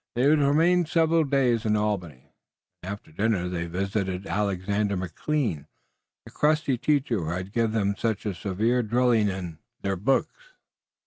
They 0.15 0.27
were 0.27 0.35
to 0.35 0.47
remain 0.47 0.87
several 0.87 1.23
days 1.23 1.63
in 1.63 1.75
Albany, 1.75 2.33
and 2.81 2.91
after 2.91 3.11
dinner 3.11 3.47
they 3.47 3.67
visited 3.67 4.25
Alexander 4.25 4.97
McLean, 4.97 5.67
the 6.25 6.31
crusty 6.31 6.75
teacher 6.79 7.19
who 7.19 7.29
had 7.29 7.53
given 7.53 7.73
them 7.73 7.95
such 7.95 8.25
a 8.25 8.33
severe 8.33 8.81
drilling 8.81 9.29
in 9.29 9.59
their 9.83 9.97
books. 9.97 10.55